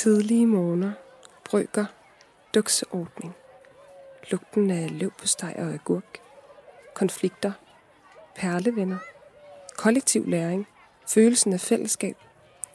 [0.00, 0.92] Tidlige morgener,
[1.44, 1.84] brygger,
[2.54, 3.34] dukseordning,
[4.30, 6.18] lugten af løv på steg og agurk,
[6.94, 7.52] konflikter,
[8.36, 8.98] perlevenner,
[9.76, 10.66] kollektiv læring,
[11.08, 12.16] følelsen af fællesskab,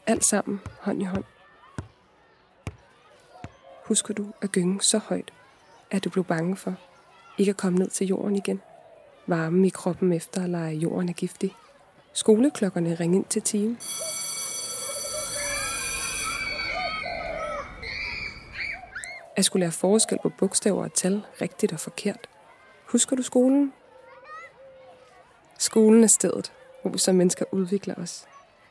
[0.07, 1.23] alt sammen hånd i hånd.
[3.85, 5.33] Husker du at gynge så højt,
[5.91, 6.75] at du blev bange for
[7.37, 8.61] ikke at komme ned til jorden igen?
[9.27, 11.55] Varmen i kroppen efter at lege jorden er giftig.
[12.13, 13.77] Skoleklokkerne ring ind til time.
[19.35, 22.29] At skulle lære forskel på bogstaver og tal, rigtigt og forkert.
[22.85, 23.73] Husker du skolen?
[25.59, 28.25] Skolen er stedet, hvor vi som mennesker udvikler os.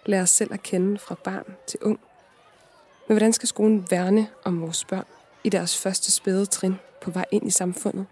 [0.06, 2.00] Lærer os selv at kende fra barn til ung.
[3.09, 5.06] Men hvordan skal skolen værne om vores børn
[5.45, 8.06] i deres første spæde trin på vej ind i samfundet?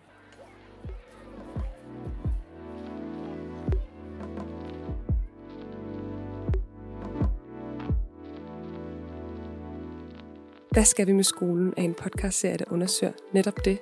[10.73, 13.79] Hvad skal vi med skolen er en podcastserie, der undersøger netop det.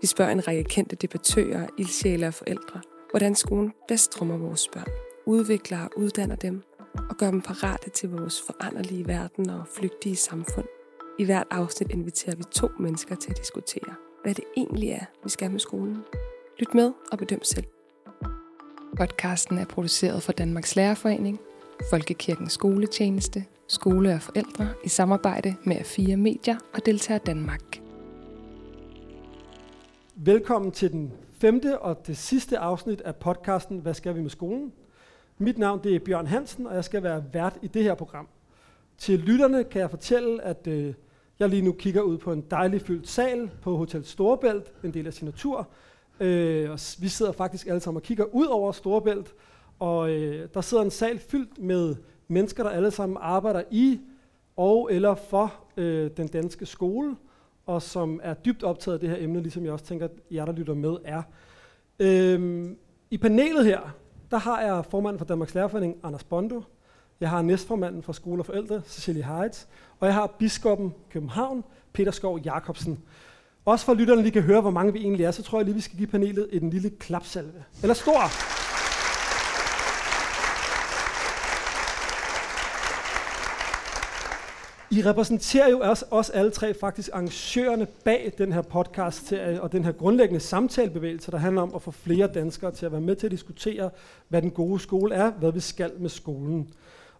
[0.00, 4.86] Vi spørger en række kendte debattører, ildsjæle og forældre, hvordan skolen bedst rummer vores børn,
[5.26, 6.62] udvikler og uddanner dem
[7.10, 10.66] og gør dem parate til vores foranderlige verden og flygtige samfund.
[11.18, 15.30] I hvert afsnit inviterer vi to mennesker til at diskutere, hvad det egentlig er, vi
[15.30, 15.98] skal med skolen.
[16.58, 17.66] Lyt med og bedøm selv.
[18.96, 21.40] Podcasten er produceret for Danmarks Lærerforening,
[21.90, 27.80] Folkekirkens Skoletjeneste, Skole og Forældre i samarbejde med fire Medier og Deltager Danmark.
[30.14, 34.72] Velkommen til den femte og det sidste afsnit af podcasten Hvad skal vi med skolen?
[35.38, 38.28] Mit navn det er Bjørn Hansen, og jeg skal være vært i det her program.
[38.98, 40.94] Til lytterne kan jeg fortælle, at øh,
[41.38, 45.06] jeg lige nu kigger ud på en dejlig fyldt sal på Hotel Storebælt, en del
[45.06, 45.68] af signatur.
[46.20, 49.34] Øh, og vi sidder faktisk alle sammen og kigger ud over Storebælt,
[49.78, 51.96] og øh, der sidder en sal fyldt med
[52.28, 54.00] mennesker, der alle sammen arbejder i
[54.56, 57.16] og eller for øh, den danske skole,
[57.66, 60.44] og som er dybt optaget af det her emne, ligesom jeg også tænker, at jer,
[60.44, 61.22] der lytter med, er.
[61.98, 62.76] Øhm,
[63.10, 63.80] I panelet her,
[64.30, 66.62] der har jeg formanden for Danmarks Lærerforening, Anders Bondo.
[67.20, 69.64] Jeg har næstformanden for Skole og Forældre, Cecilie Heitz.
[70.00, 72.98] Og jeg har biskoppen København, Peter Skov Jacobsen.
[73.64, 75.74] Også for lytterne lige kan høre, hvor mange vi egentlig er, så tror jeg lige,
[75.74, 77.64] vi skal give panelet en lille klapsalve.
[77.82, 78.55] Eller stor!
[84.90, 89.84] I repræsenterer jo os, os alle tre faktisk arrangørerne bag den her podcast og den
[89.84, 93.26] her grundlæggende samtalebevægelse, der handler om at få flere danskere til at være med til
[93.26, 93.90] at diskutere,
[94.28, 96.68] hvad den gode skole er, hvad vi skal med skolen.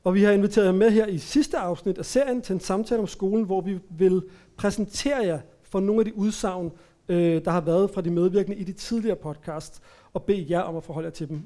[0.04, 3.00] Og vi har inviteret jer med her i sidste afsnit af serien til en samtale
[3.00, 4.22] om skolen, hvor vi vil
[4.56, 6.72] præsentere jer for nogle af de udsagn,
[7.09, 9.83] øh, der har været fra de medvirkende i de tidligere podcast,
[10.15, 11.43] og bede jer om at forholde jer til dem.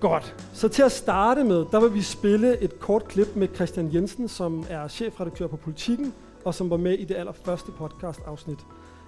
[0.00, 0.36] Godt.
[0.52, 4.28] Så til at starte med, der vil vi spille et kort klip med Christian Jensen,
[4.28, 6.12] som er chefredaktør på Politiken,
[6.44, 8.58] og som var med i det allerførste podcast-afsnit.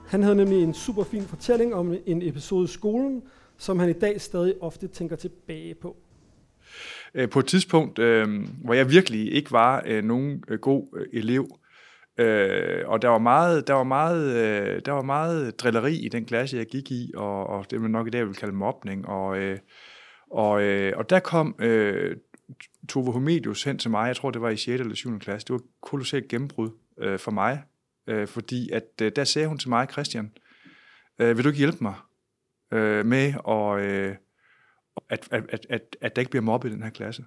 [0.07, 3.23] Han havde nemlig en super fin fortælling om en episode i skolen,
[3.59, 5.97] som han i dag stadig ofte tænker tilbage på.
[7.15, 8.29] Øh, på et tidspunkt, øh,
[8.65, 11.47] hvor jeg virkelig ikke var øh, nogen øh, god øh, elev,
[12.19, 16.25] øh, og der var meget, der var meget, øh, der var meget drilleri i den
[16.25, 19.39] klasse, jeg gik i, og, og det man nok i dag vil kalde mobning, og
[19.39, 19.59] øh,
[20.33, 22.17] og, øh, og der kom øh,
[22.89, 24.81] Tove Homedius hen til mig, jeg tror det var i 6.
[24.81, 25.19] eller 7.
[25.19, 27.63] klasse, det var et kolossalt gennembrud øh, for mig,
[28.07, 30.33] øh, fordi at øh, der sagde hun til mig, Christian,
[31.19, 31.95] øh, vil du ikke hjælpe mig
[32.73, 34.17] øh, med, og, øh,
[35.09, 37.25] at, at, at, at, at der ikke bliver mobbet i den her klasse?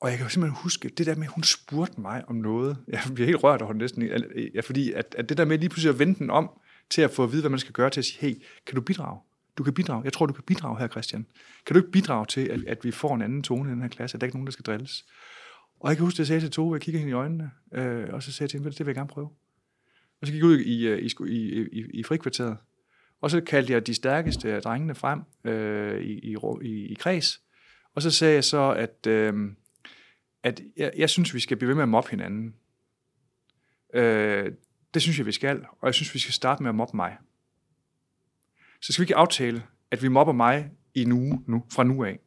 [0.00, 2.76] Og jeg kan jo simpelthen huske, det der med, at hun spurgte mig om noget,
[2.88, 4.02] jeg bliver helt rørt over næsten,
[4.54, 6.50] ja, fordi at, at det der med lige pludselig at vende den om,
[6.90, 8.80] til at få at vide, hvad man skal gøre, til at sige, hey, kan du
[8.80, 9.20] bidrage?
[9.58, 10.04] Du kan bidrage.
[10.04, 11.26] Jeg tror, du kan bidrage her, Christian.
[11.66, 13.88] Kan du ikke bidrage til, at, at vi får en anden tone i den her
[13.88, 15.04] klasse, at der er ikke nogen, der skal drilles?
[15.80, 18.08] Og jeg kan huske, at jeg sagde til Tove, jeg kigger hende i øjnene, øh,
[18.12, 19.30] og så sagde jeg til hende, det vil jeg gerne prøve.
[20.20, 22.56] Og så gik jeg ud i, øh, i, i, i, i frikvarteret,
[23.20, 27.42] og så kaldte jeg de stærkeste af drengene frem øh, i, i, i, i kreds,
[27.94, 29.34] og så sagde jeg så, at, øh,
[30.42, 32.54] at jeg, jeg synes, vi skal blive ved med at mobbe hinanden.
[33.94, 34.52] Øh,
[34.94, 37.16] det synes jeg, vi skal, og jeg synes, vi skal starte med at mobbe mig
[38.82, 42.04] så skal vi ikke aftale, at vi mobber mig i en uge nu, fra nu
[42.04, 42.18] af.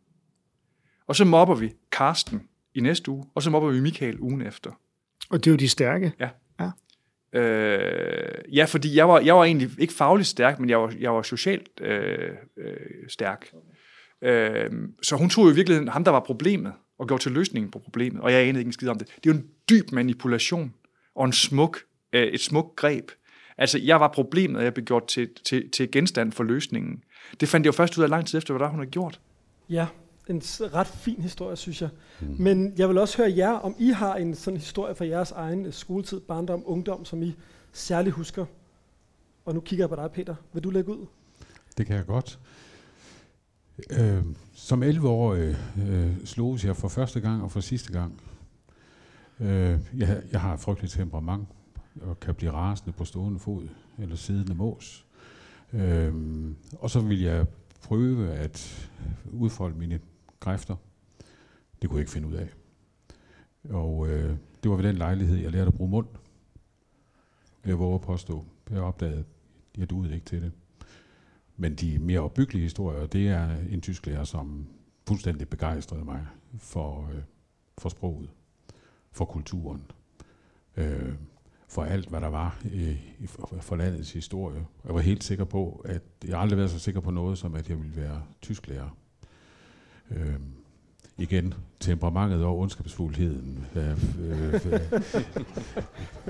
[1.07, 2.41] Og så mobber vi Karsten
[2.75, 4.71] i næste uge, og så mobber vi Michael ugen efter.
[5.29, 6.13] Og det er jo de stærke.
[6.19, 6.29] Ja.
[6.59, 6.71] Ja,
[7.39, 11.13] øh, ja fordi jeg var, jeg var egentlig ikke fagligt stærk, men jeg var, jeg
[11.13, 12.75] var socialt øh, øh,
[13.09, 13.53] stærk.
[14.21, 17.71] Øh, så hun tog jo i virkeligheden ham, der var problemet, og gjorde til løsningen
[17.71, 19.07] på problemet, og jeg anede ikke en skid om det.
[19.07, 20.73] Det er jo en dyb manipulation,
[21.15, 21.79] og en smuk,
[22.13, 23.11] øh, et smuk greb,
[23.57, 27.03] Altså, jeg var problemet, og jeg blev gjort til, til, til genstand for løsningen.
[27.39, 29.19] Det fandt jeg jo først ud af lang tid efter, hvad der hun har gjort.
[29.69, 29.87] Ja,
[30.27, 30.41] en
[30.73, 31.89] ret fin historie, synes jeg.
[32.21, 32.35] Mm.
[32.39, 35.71] Men jeg vil også høre jer, om I har en sådan historie fra jeres egen
[35.71, 37.35] skoletid, barndom, ungdom, som I
[37.73, 38.45] særligt husker.
[39.45, 40.35] Og nu kigger jeg på dig, Peter.
[40.53, 41.05] Vil du lægge ud?
[41.77, 42.39] Det kan jeg godt.
[43.89, 44.23] Øh,
[44.53, 45.55] som 11-årig
[45.89, 48.21] øh, sloges jeg for første gang og for sidste gang.
[49.39, 51.47] Øh, jeg, jeg har et frygteligt temperament
[52.01, 55.05] og kan blive rasende på stående fod eller siddende mås.
[55.73, 57.45] Øhm, og så vil jeg
[57.83, 58.89] prøve at
[59.31, 59.99] udfolde mine
[60.39, 60.75] kræfter.
[61.81, 62.49] Det kunne jeg ikke finde ud af.
[63.69, 66.07] Og øh, det var ved den lejlighed, jeg lærte at bruge mund.
[67.65, 68.45] Jeg våger at påstå.
[68.71, 69.25] Jeg opdagede, at
[69.77, 70.51] jeg duede ikke til det.
[71.57, 74.67] Men de mere opbyggelige historier, det er en tysk lærer, som
[75.07, 76.25] fuldstændig begejstrede mig
[76.57, 77.21] for, øh,
[77.77, 78.29] for sproget,
[79.11, 79.83] for kulturen,
[80.77, 81.13] øh,
[81.75, 82.95] for alt, hvad der var øh,
[83.25, 84.65] for, for landets historie.
[84.85, 87.69] Jeg var helt sikker på, at jeg aldrig været så sikker på noget, som at
[87.69, 88.97] jeg ville være tysklærer.
[90.11, 90.35] Øh,
[91.17, 93.89] igen, temperamentet og ondskabsfuldheden øh,
[94.19, 94.79] øh, øh,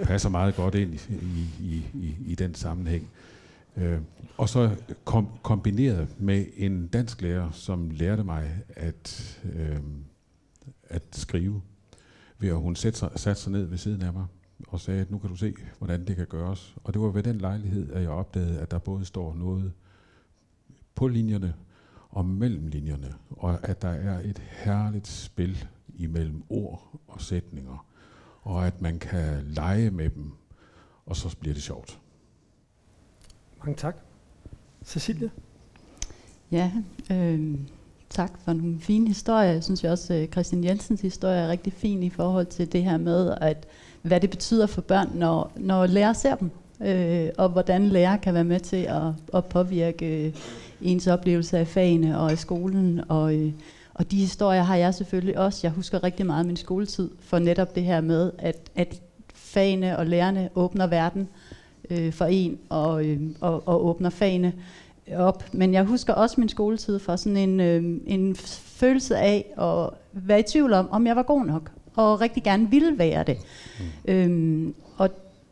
[0.03, 3.09] passer meget godt ind i, i, i, i den sammenhæng.
[3.77, 3.99] Øh,
[4.37, 9.79] og så kom, kombineret med en dansk lærer, som lærte mig at, øh,
[10.83, 11.61] at skrive,
[12.39, 14.25] ved at hun satte sig, satte sig ned ved siden af mig
[14.67, 16.75] og sagde, at nu kan du se, hvordan det kan gøres.
[16.83, 19.73] Og det var ved den lejlighed, at jeg opdagede, at der både står noget
[20.95, 21.53] på linjerne
[22.09, 27.85] og mellem linjerne, og at der er et herligt spil imellem ord og sætninger,
[28.41, 30.31] og at man kan lege med dem,
[31.05, 31.99] og så bliver det sjovt.
[33.59, 33.95] Mange tak.
[34.83, 35.31] Cecilie?
[36.51, 36.71] Ja,
[37.11, 37.59] øh,
[38.15, 39.51] tak for nogle fine historier.
[39.51, 42.97] Jeg synes også, at Christian Jensens historie er rigtig fin i forhold til det her
[42.97, 43.67] med, at
[44.01, 46.51] hvad det betyder for børn, når, når lærer ser dem,
[46.81, 49.01] øh, og hvordan lærer kan være med til at,
[49.33, 50.33] at påvirke øh,
[50.81, 53.01] ens oplevelse af fagene og af skolen.
[53.09, 53.51] Og, øh,
[53.93, 55.59] og de historier har jeg selvfølgelig også.
[55.63, 59.01] Jeg husker rigtig meget min skoletid for netop det her med, at, at
[59.33, 61.27] fagene og lærerne åbner verden
[61.89, 64.53] øh, for en og, øh, og, og åbner fagene
[65.13, 65.43] op.
[65.53, 70.39] Men jeg husker også min skoletid for sådan en, øh, en følelse af at være
[70.39, 73.37] i tvivl om, om jeg var god nok, og rigtig gerne ville være det.
[73.79, 74.13] Mm.
[74.13, 75.09] Øhm, og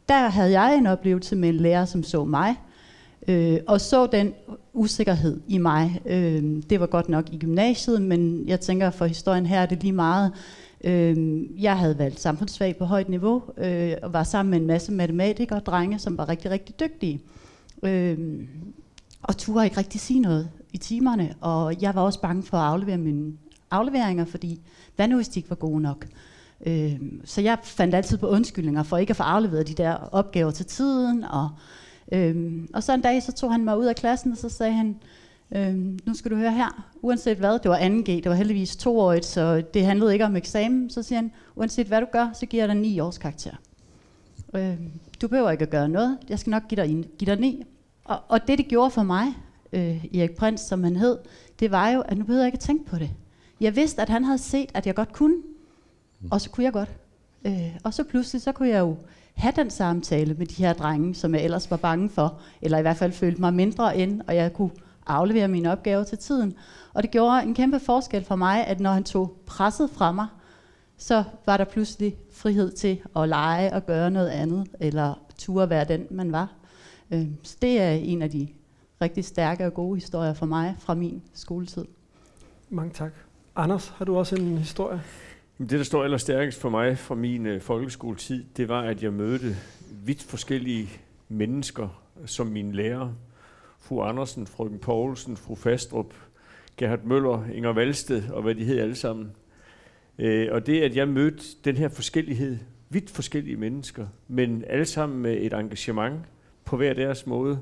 [0.10, 2.56] der havde jeg en oplevelse med en lærer, som så mig,
[3.28, 4.34] øh, og så den
[4.74, 6.02] usikkerhed i mig.
[6.06, 9.84] Øh, det var godt nok i gymnasiet, men jeg tænker, for historien her er det
[9.84, 10.32] lige meget.
[10.84, 14.92] Øh, jeg havde valgt samfundsfag på højt niveau, øh, og var sammen med en masse
[14.92, 17.22] matematikere og drenge, som var rigtig, rigtig dygtige.
[17.84, 18.18] Øh,
[19.24, 22.64] og turde ikke rigtig sige noget i timerne, og jeg var også bange for at
[22.64, 23.34] aflevere mine
[23.72, 24.62] afleveringer, fordi
[24.96, 26.08] hvad nu hvis de ikke var gode nok?
[26.66, 30.52] Øh, så jeg fandt altid på undskyldninger for ikke at få afleveret de der opgaver
[30.52, 31.50] til tiden, og,
[32.12, 34.74] øh, og så en dag så tog han mig ud af klassen, og så sagde
[34.74, 34.96] han,
[35.56, 39.26] øh, nu skal du høre her, uanset hvad, det var 2G, det var heldigvis toårigt,
[39.26, 42.64] så det handlede ikke om eksamen, så siger han, uanset hvad du gør, så giver
[42.64, 43.56] jeg dig 9 års karakter.
[44.56, 44.78] Øh,
[45.22, 47.64] du behøver ikke at gøre noget, jeg skal nok give dig, give dig 9,
[48.04, 49.26] og, og det, det gjorde for mig,
[49.74, 51.18] øh, Erik Prins, som han hed,
[51.60, 53.12] det var jo, at nu behøvede jeg ikke at tænke på det.
[53.62, 55.36] Jeg vidste, at han havde set, at jeg godt kunne,
[56.32, 56.90] og så kunne jeg godt.
[57.46, 58.96] Øh, og så pludselig, så kunne jeg jo
[59.34, 62.82] have den samtale med de her drenge, som jeg ellers var bange for, eller i
[62.82, 64.72] hvert fald følte mig mindre end, og jeg kunne
[65.08, 66.54] aflevere mine opgaver til tiden.
[66.94, 70.28] Og det gjorde en kæmpe forskel for mig, at når han tog presset fra mig,
[70.98, 75.86] så var der pludselig frihed til at lege og gøre noget andet, eller turde være
[75.86, 76.54] den, man var.
[77.14, 78.48] Øh, så det er en af de
[79.02, 81.86] rigtig stærke og gode historier for mig fra min skoletid.
[82.70, 83.14] Mange tak.
[83.56, 85.02] Anders, har du også en historie?
[85.60, 89.56] Det, der står allerstærkest for mig fra min øh, folkeskoletid, det var, at jeg mødte
[90.06, 90.90] vidt forskellige
[91.30, 93.14] mennesker som mine lærer.
[93.80, 96.14] Fru Andersen, frøken Poulsen, fru Fastrup,
[96.78, 99.32] Gerhard Møller, Inger Valsted og hvad de hed alle sammen.
[100.20, 102.58] Øh, og det, at jeg mødte den her forskellighed,
[102.90, 106.20] vidt forskellige mennesker, men alle sammen med et engagement
[106.66, 107.60] på hver deres måde,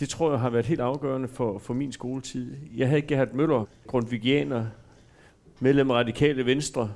[0.00, 2.56] det tror jeg har været helt afgørende for, for min skoletid.
[2.76, 4.66] Jeg havde Gerhard Møller, grundvigianer,
[5.60, 6.92] medlem af Radikale Venstre,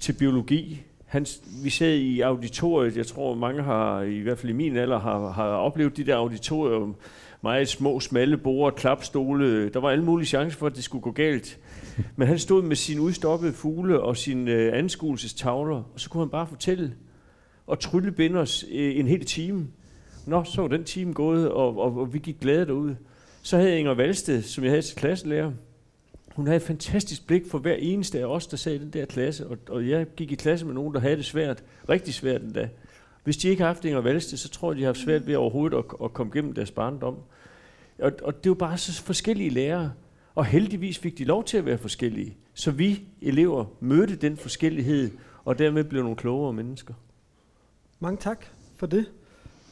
[0.00, 0.82] til biologi.
[1.06, 1.26] Han,
[1.62, 5.30] vi sad i auditoriet, jeg tror mange har, i hvert fald i min alder, har,
[5.30, 6.94] har oplevet de der auditorier,
[7.42, 9.68] meget små, smalle borde, klapstole.
[9.68, 11.58] Der var alle mulige chancer for, at det skulle gå galt.
[12.16, 16.30] Men han stod med sine udstoppede fugle og sine øh, anskuelsestavler, og så kunne han
[16.30, 16.94] bare fortælle
[17.66, 19.66] og tryllebinde os øh, en hel time.
[20.28, 22.94] Nå, så var den time gået, og, og, og vi gik glade derud.
[23.42, 25.52] Så havde jeg Inger Valsted, som jeg havde til klasselærer.
[26.36, 29.04] Hun havde et fantastisk blik for hver eneste af os, der sad i den der
[29.04, 29.46] klasse.
[29.46, 31.64] Og, og jeg gik i klasse med nogen, der havde det svært.
[31.88, 32.68] Rigtig svært endda.
[33.24, 35.36] Hvis de ikke har haft Inger Valsted, så tror jeg, de har haft svært ved
[35.36, 37.16] overhovedet at, at komme gennem deres barndom.
[37.98, 39.92] Og, og det var bare så forskellige lærere.
[40.34, 42.36] Og heldigvis fik de lov til at være forskellige.
[42.54, 45.10] Så vi elever mødte den forskellighed,
[45.44, 46.94] og dermed blev nogle klogere mennesker.
[48.00, 49.06] Mange tak for det.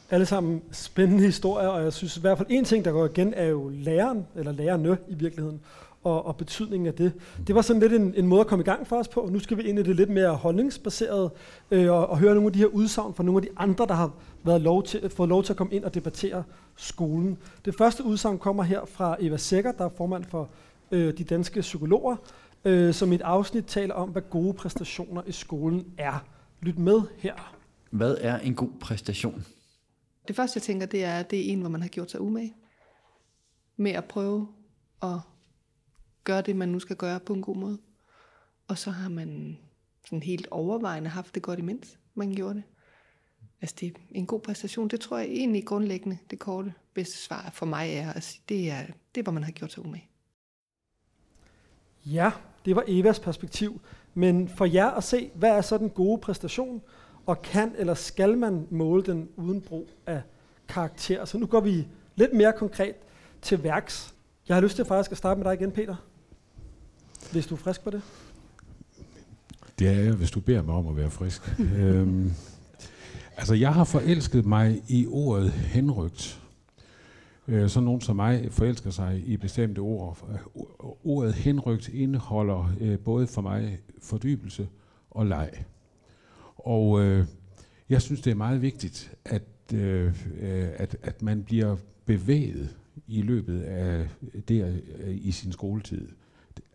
[0.09, 3.33] Alle sammen spændende historier, og jeg synes i hvert fald en ting, der går igen,
[3.33, 5.59] er jo læreren, eller lærerne i virkeligheden,
[6.03, 7.13] og, og betydningen af det.
[7.47, 9.31] Det var sådan lidt en, en måde at komme i gang for os på, og
[9.31, 11.29] nu skal vi ind i det lidt mere holdningsbaserede,
[11.71, 13.93] øh, og, og høre nogle af de her udsagn fra nogle af de andre, der
[13.93, 14.11] har
[14.43, 16.43] været lov til, fået lov til at komme ind og debattere
[16.75, 17.37] skolen.
[17.65, 20.49] Det første udsagn kommer her fra Eva Sækker, der er formand for
[20.91, 22.15] øh, de danske psykologer,
[22.65, 26.23] øh, som i et afsnit taler om, hvad gode præstationer i skolen er.
[26.61, 27.53] Lyt med her.
[27.91, 29.45] Hvad er en god præstation?
[30.27, 32.55] Det første, jeg tænker, det er, det er en, hvor man har gjort sig umage
[33.75, 34.47] med at prøve
[35.03, 35.19] at
[36.23, 37.77] gøre det, man nu skal gøre på en god måde.
[38.67, 39.57] Og så har man
[40.05, 42.63] sådan helt overvejende haft det godt imens man gjorde det.
[43.61, 44.87] Altså det er en god præstation.
[44.87, 48.71] Det tror jeg egentlig grundlæggende, det korte bedste svar for mig er, at sige, det
[48.71, 50.09] er, det er, hvor man har gjort sig umage.
[52.05, 52.31] Ja,
[52.65, 53.81] det var Evas perspektiv.
[54.13, 56.81] Men for jer at se, hvad er så den gode præstation,
[57.27, 60.21] og kan eller skal man måle den uden brug af
[60.67, 61.25] karakter?
[61.25, 62.95] Så nu går vi lidt mere konkret
[63.41, 64.13] til værks.
[64.47, 65.95] Jeg har lyst til faktisk at starte med dig igen, Peter.
[67.31, 68.01] Hvis du er frisk på det.
[69.79, 71.59] Det er jeg, hvis du beder mig om at være frisk.
[71.77, 72.33] øhm,
[73.37, 76.41] altså, jeg har forelsket mig i ordet henrygt.
[77.47, 80.17] Øh, sådan nogen som mig forelsker sig i bestemte ord.
[81.03, 84.67] Ordet henrygt indeholder øh, både for mig fordybelse
[85.11, 85.51] og leg.
[86.67, 87.25] Og øh,
[87.89, 89.43] jeg synes, det er meget vigtigt, at,
[89.73, 90.05] øh,
[90.39, 92.75] øh at, at man bliver bevæget
[93.07, 94.09] i løbet af
[94.47, 96.07] det øh, i sin skoletid.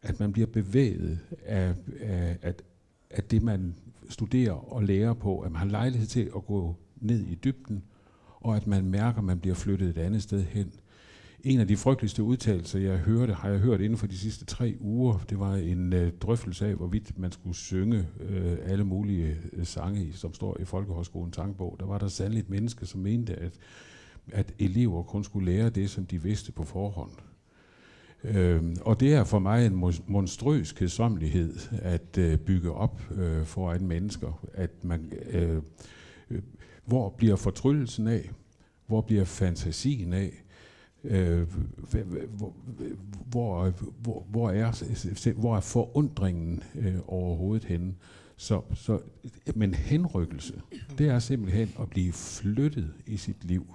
[0.03, 2.63] At man bliver bevæget af, af at,
[3.11, 3.75] at det, man
[4.09, 7.83] studerer og lærer på, at man har lejlighed til at gå ned i dybden,
[8.41, 10.73] og at man mærker, at man bliver flyttet et andet sted hen.
[11.45, 14.77] En af de frygteligste udtalelser, jeg hørte, har jeg hørt inden for de sidste tre
[14.81, 15.19] uger.
[15.31, 20.13] Det var en øh, drøftelse af, hvorvidt man skulle synge øh, alle mulige øh, sange,
[20.13, 21.77] som står i Folkehøjskolens sangbog.
[21.81, 23.53] Der var der sandelig et menneske, som mente, at,
[24.33, 27.13] at elever kun skulle lære det, som de vidste på forhånd.
[28.25, 33.87] Øh, og det er for mig en monstrøs kedsommelighed at øh, bygge op øh, foran
[33.87, 34.47] mennesker.
[34.55, 35.63] At man, øh,
[36.31, 36.43] øh,
[36.85, 38.31] hvor bliver fortryllelsen af?
[38.87, 40.43] Hvor bliver fantasien af?
[41.05, 41.47] Øh,
[42.39, 42.55] hvor,
[43.31, 47.95] hvor, hvor, hvor, er, hvor er forundringen øh, overhovedet henne?
[48.37, 49.01] Så, så,
[49.55, 50.63] men henrykkelse,
[50.99, 53.75] det er simpelthen at blive flyttet i sit liv.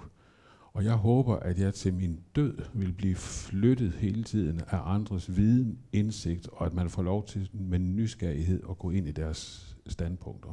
[0.72, 5.36] Og jeg håber, at jeg til min død vil blive flyttet hele tiden af andres
[5.36, 9.76] viden, indsigt, og at man får lov til med nysgerrighed at gå ind i deres
[9.86, 10.50] standpunkter.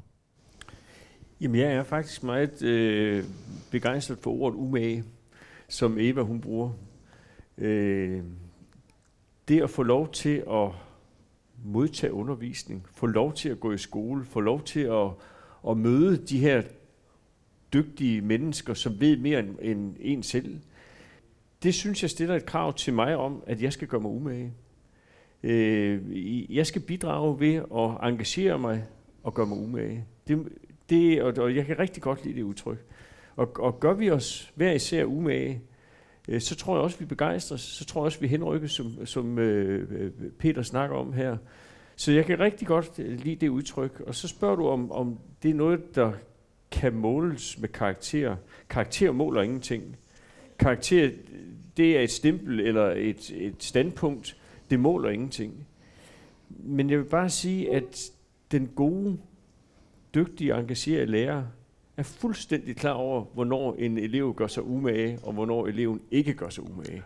[1.41, 3.23] Jamen, jeg er faktisk meget øh,
[3.71, 5.03] begejstret for ordet umage
[5.67, 6.71] som Eva hun bruger.
[7.57, 8.23] Øh,
[9.47, 10.69] det at få lov til at
[11.65, 15.09] modtage undervisning, få lov til at gå i skole, få lov til at,
[15.69, 16.61] at møde de her
[17.73, 20.59] dygtige mennesker, som ved mere end, end en selv,
[21.63, 24.53] det synes jeg stiller et krav til mig om, at jeg skal gøre mig umage.
[25.43, 28.83] Øh, jeg skal bidrage ved at engagere mig
[29.23, 30.05] og gøre mig umage.
[30.27, 30.47] Det,
[30.89, 32.85] det, og, og jeg kan rigtig godt lide det udtryk.
[33.35, 35.61] Og, og gør vi os hver især umage,
[36.27, 37.61] øh, så tror jeg også, vi begejstres.
[37.61, 41.37] Så tror jeg også, vi henrykkes, som, som øh, øh, Peter snakker om her.
[41.95, 43.99] Så jeg kan rigtig godt øh, lide det udtryk.
[44.07, 46.11] Og så spørger du, om, om det er noget, der
[46.71, 48.35] kan måles med karakter.
[48.69, 49.97] Karakter måler ingenting.
[50.59, 51.11] Karakter,
[51.77, 54.37] det er et stempel eller et, et standpunkt.
[54.69, 55.67] Det måler ingenting.
[56.49, 58.11] Men jeg vil bare sige, at
[58.51, 59.17] den gode,
[60.15, 61.43] dygtige, engagerede lærer,
[61.97, 66.49] er fuldstændig klar over, hvornår en elev gør sig umage, og hvornår eleven ikke gør
[66.49, 67.03] sig umage.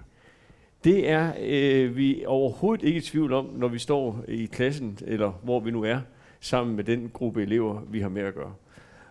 [0.84, 5.32] Det er øh, vi overhovedet ikke i tvivl om, når vi står i klassen, eller
[5.44, 6.00] hvor vi nu er,
[6.40, 8.54] sammen med den gruppe elever, vi har med at gøre.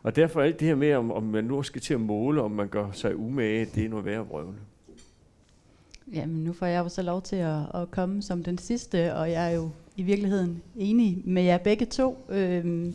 [0.02, 2.50] Og derfor alt det her med, om, om man nu skal til at måle, om
[2.50, 4.58] man gør sig umage, det er noget værre brøvne.
[6.14, 9.30] Jamen, nu får jeg jo så lov til at, at komme som den sidste, og
[9.30, 12.25] jeg er jo i virkeligheden enig med jer begge to.
[12.28, 12.94] Øhm,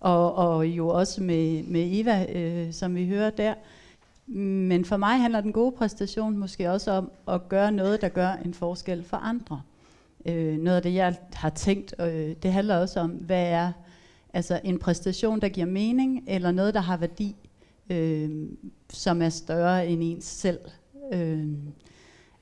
[0.00, 3.54] og, og jo også med, med Eva, øh, som vi hører der.
[4.26, 8.32] Men for mig handler den gode præstation måske også om at gøre noget, der gør
[8.44, 9.62] en forskel for andre.
[10.26, 13.72] Øh, noget af det, jeg har tænkt, øh, det handler også om, hvad er
[14.32, 17.36] altså en præstation, der giver mening, eller noget, der har værdi,
[17.90, 18.48] øh,
[18.90, 20.58] som er større end ens selv.
[21.12, 21.48] Øh,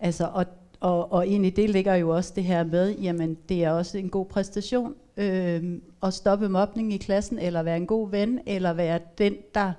[0.00, 0.46] altså, og,
[0.80, 3.98] og, og ind i det ligger jo også det her med, jamen det er også
[3.98, 8.72] en god præstation øh, at stoppe mobning i klassen, eller være en god ven, eller
[8.72, 9.72] være den, der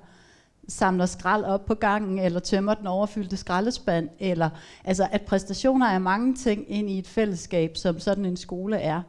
[0.68, 4.50] samler skrald op på gangen, eller tømmer den overfyldte skraldespand, eller
[4.84, 9.02] altså at præstationer er mange ting ind i et fællesskab, som sådan en skole er.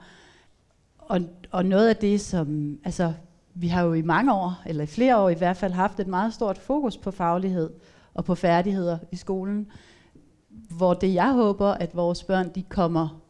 [1.00, 3.14] Og, og noget af det, som, altså
[3.54, 6.08] vi har jo i mange år, eller i flere år i hvert fald, haft et
[6.08, 7.70] meget stort fokus på faglighed
[8.14, 9.68] og på færdigheder i skolen,
[10.70, 13.22] hvor det jeg håber, at vores børn de kommer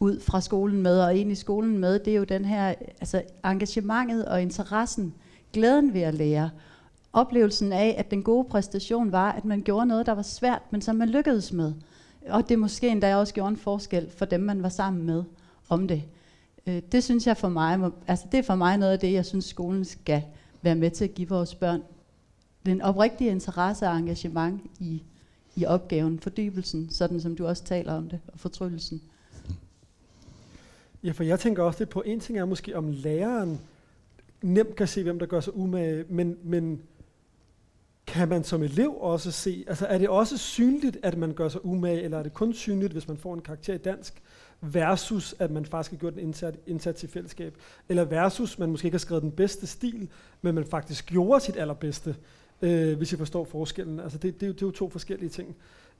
[0.00, 3.22] ud fra skolen med og ind i skolen med, det er jo den her, altså
[3.44, 5.14] engagementet og interessen,
[5.52, 6.50] glæden ved at lære,
[7.12, 10.82] oplevelsen af, at den gode præstation var, at man gjorde noget, der var svært, men
[10.82, 11.72] som man lykkedes med.
[12.28, 15.24] Og det måske endda også gjorde en forskel for dem, man var sammen med
[15.68, 16.02] om det.
[16.66, 19.26] Øh, det synes jeg for mig, altså det er for mig noget af det, jeg
[19.26, 20.22] synes, skolen skal
[20.62, 21.82] være med til at give vores børn.
[22.66, 25.02] Den oprigtige interesse og engagement i,
[25.56, 29.02] i opgaven, fordybelsen, sådan som du også taler om det, og fortryllelsen.
[31.02, 33.60] Ja, for jeg tænker også lidt på, en ting er måske, om læreren
[34.42, 36.82] nemt kan se, hvem der gør sig umage, men, men
[38.06, 41.64] kan man som elev også se, altså er det også synligt, at man gør sig
[41.64, 44.22] umage, eller er det kun synligt, hvis man får en karakter i dansk,
[44.60, 47.56] versus at man faktisk har gjort en indsats, indsats i fællesskab,
[47.88, 50.08] eller versus man måske ikke har skrevet den bedste stil,
[50.42, 52.16] men man faktisk gjorde sit allerbedste,
[52.62, 54.00] øh, hvis I forstår forskellen.
[54.00, 55.56] Altså det, det, er jo, det er jo to forskellige ting.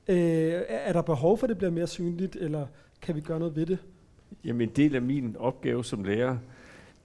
[0.07, 2.67] Øh, er der behov for, at det bliver mere synligt, eller
[3.01, 3.77] kan vi gøre noget ved det?
[4.45, 6.37] Jamen en del af min opgave som lærer,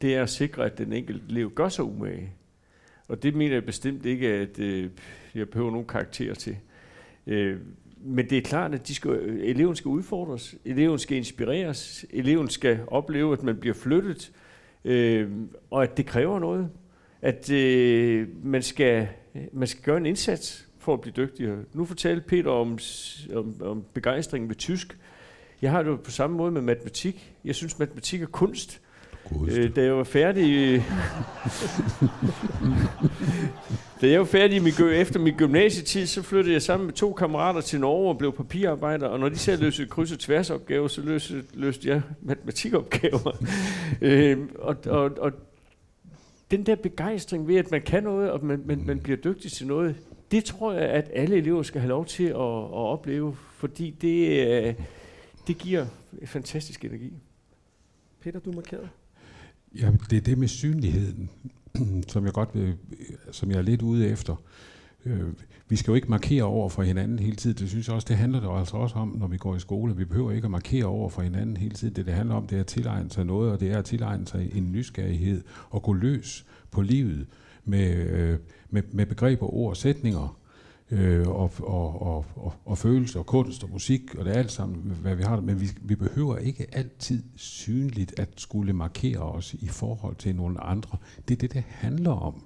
[0.03, 2.33] det er at sikre, at den enkelte elev gør sig umage.
[3.09, 4.91] Og det mener jeg bestemt ikke, at øh,
[5.35, 6.57] jeg behøver nogen karakter til.
[7.27, 7.59] Øh,
[7.99, 9.11] men det er klart, at de skal,
[9.41, 14.33] eleven skal udfordres, eleven skal inspireres, eleven skal opleve, at man bliver flyttet,
[14.85, 15.31] øh,
[15.71, 16.71] og at det kræver noget.
[17.23, 19.09] At øh, man, skal,
[19.53, 21.59] man skal gøre en indsats for at blive dygtigere.
[21.73, 22.79] Nu fortalte Peter om,
[23.35, 24.99] om, om begejstringen ved tysk.
[25.63, 27.35] Jeg har det jo på samme måde med matematik.
[27.45, 28.81] Jeg synes, matematik er kunst.
[29.49, 30.45] Øh, da jeg var færdig...
[34.01, 37.61] da jeg var færdig med, efter min gymnasietid, så flyttede jeg sammen med to kammerater
[37.61, 41.43] til Norge og blev papirarbejder, og når de selv løste kryds- og tværsopgaver, så løste,
[41.55, 43.45] løste jeg matematikopgaver.
[44.01, 45.33] øh, og, og, og
[46.51, 49.67] den der begejstring ved, at man kan noget, og man, man, man bliver dygtig til
[49.67, 49.97] noget,
[50.31, 54.47] det tror jeg, at alle elever skal have lov til at, at opleve, fordi det,
[54.49, 54.75] øh,
[55.47, 55.87] det giver
[56.25, 57.13] fantastisk energi.
[58.21, 58.89] Peter, du markerede.
[59.81, 61.31] Ja, det er det med synligheden,
[62.13, 62.77] som jeg godt vil,
[63.31, 64.37] som jeg er lidt ude efter.
[65.07, 65.33] Øh,
[65.69, 67.57] vi skal jo ikke markere over for hinanden hele tiden.
[67.59, 69.97] Det synes jeg også, det handler det altså også om, når vi går i skole.
[69.97, 71.97] Vi behøver ikke at markere over for hinanden hele tiden.
[71.97, 74.27] Det, det handler om, det er at tilegne sig noget, og det er at tilegne
[74.27, 77.27] sig en nysgerrighed og gå løs på livet
[77.65, 78.39] med, øh,
[78.71, 80.39] med, med begreber, ord og sætninger,
[80.91, 84.53] øh, og, og, og, og, og følelser og kunst og musik, og det er alt
[84.53, 85.41] sammen, hvad vi har.
[85.41, 90.61] Men vi, vi behøver ikke altid synligt at skulle markere os i forhold til nogle
[90.61, 90.99] andre.
[91.29, 92.43] Det er det, det handler om.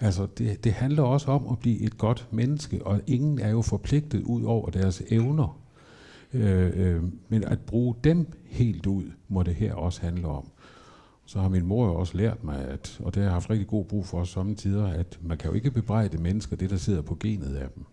[0.00, 3.62] Altså, det, det handler også om at blive et godt menneske, og ingen er jo
[3.62, 5.60] forpligtet ud over deres evner.
[6.32, 10.50] Øh, øh, men at bruge dem helt ud, må det her også handle om
[11.30, 13.66] så har min mor jo også lært mig, at, og det har jeg haft rigtig
[13.66, 17.16] god brug for samtidig, at man kan jo ikke bebrejde mennesker det, der sidder på
[17.20, 17.84] genet af dem.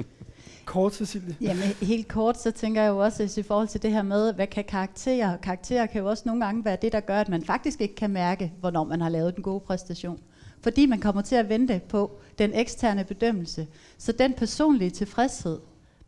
[0.66, 1.36] kort, Cecilie?
[1.40, 4.46] Jamen, helt kort, så tænker jeg jo også i forhold til det her med, hvad
[4.46, 5.36] kan karakterer?
[5.36, 8.10] Karakterer kan jo også nogle gange være det, der gør, at man faktisk ikke kan
[8.10, 10.20] mærke, hvornår man har lavet den gode præstation.
[10.60, 13.66] Fordi man kommer til at vente på den eksterne bedømmelse.
[13.98, 15.58] Så den personlige tilfredshed,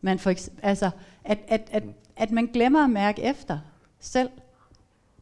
[0.01, 0.89] man for, altså,
[1.23, 1.83] at, at, at,
[2.15, 3.59] at man glemmer at mærke efter
[3.99, 4.29] selv,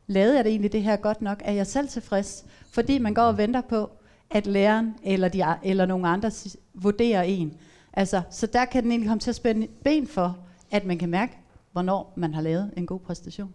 [0.08, 1.42] lavede jeg det egentlig det her godt nok?
[1.46, 2.46] Er jeg selv tilfreds?
[2.72, 3.90] Fordi man går og venter på,
[4.30, 6.32] at læreren eller, de, eller nogen andre
[6.74, 7.54] vurderer en.
[7.94, 10.38] Altså, så der kan den egentlig komme til at spænde ben for,
[10.72, 11.38] at man kan mærke,
[11.72, 13.54] hvornår man har lavet en god præstation.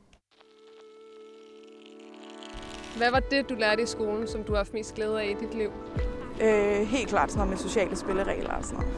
[2.96, 5.44] Hvad var det, du lærte i skolen, som du har haft mest glæde af i
[5.44, 5.70] dit liv?
[6.42, 8.94] Øh, helt klart sådan noget med sociale spilleregler og sådan noget.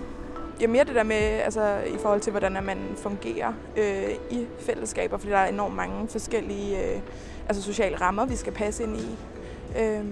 [0.61, 5.16] Ja, mere det der med, altså, i forhold til, hvordan man fungerer øh, i fællesskaber,
[5.16, 7.01] fordi der er enormt mange forskellige øh,
[7.49, 9.16] altså sociale rammer, vi skal passe ind i.
[9.79, 10.05] Øh,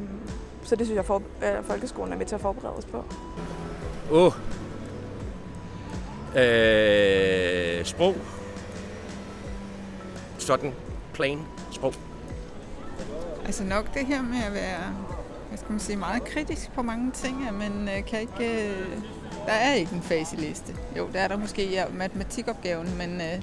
[0.62, 3.04] så det synes jeg, for, øh, folkeskolen er med til at forberede os på.
[4.12, 4.26] Åh.
[4.26, 4.32] Oh.
[6.36, 8.16] Øh, sprog.
[10.38, 10.72] Sådan
[11.14, 11.38] plain
[11.70, 11.94] sprog.
[13.44, 14.94] Altså nok det her med at være
[15.52, 18.68] hvad skal man sige, meget kritisk på mange ting, at man øh, kan ikke...
[18.68, 18.86] Øh,
[19.46, 20.74] der er ikke en faseliste.
[20.96, 23.42] Jo, der er der måske ja, matematikopgaven, men øh,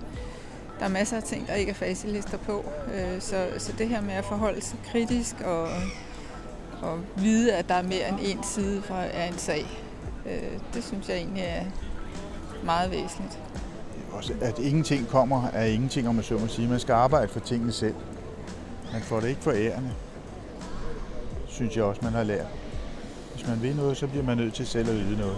[0.79, 2.65] der er masser af ting, der ikke er faselister på.
[2.93, 5.67] Øh, så, så det her med at forholde sig kritisk og,
[6.81, 9.65] og vide, at der er mere end en side fra en sag,
[10.25, 11.65] øh, det synes jeg egentlig er
[12.63, 13.39] meget væsentligt.
[14.11, 16.67] Også at ingenting kommer af ingenting, om man så må sige.
[16.67, 17.95] Man skal arbejde for tingene selv.
[18.93, 19.91] Man får det ikke for ærende.
[21.47, 22.47] Synes jeg også, man har lært
[23.33, 25.37] Hvis man vil noget, så bliver man nødt til selv at yde noget.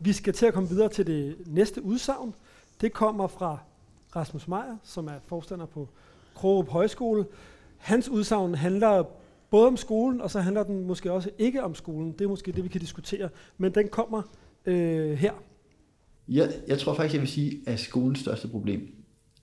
[0.00, 2.34] Vi skal til at komme videre til det næste udsagn.
[2.80, 3.58] Det kommer fra
[4.16, 5.88] Rasmus Meier, som er forstander på
[6.34, 7.26] Krogerup Højskole.
[7.76, 9.04] Hans udsagn handler
[9.50, 12.12] både om skolen, og så handler den måske også ikke om skolen.
[12.12, 13.28] Det er måske det, vi kan diskutere.
[13.58, 14.22] Men den kommer
[14.66, 15.32] øh, her.
[16.28, 18.94] Jeg, jeg tror faktisk, jeg vil sige, at skolens største problem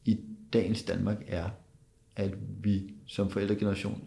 [0.05, 0.19] i
[0.53, 1.49] dagens Danmark er,
[2.15, 2.31] at
[2.63, 4.03] vi som forældregeneration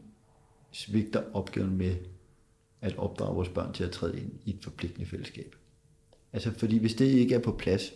[0.73, 1.97] svigter opgaven med
[2.81, 5.57] at opdrage vores børn til at træde ind i et forpligtende fællesskab.
[6.33, 7.93] Altså fordi hvis det ikke er på plads,